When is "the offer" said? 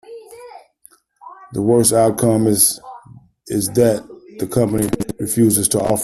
5.69-5.99